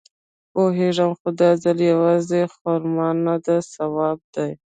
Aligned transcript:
پوېېږم 0.51 1.11
خو 1.19 1.29
دا 1.39 1.49
ځل 1.63 1.77
يوازې 1.91 2.41
خرما 2.53 3.09
نده 3.25 3.55
ثواب 3.73 4.19
دی. 4.35 4.51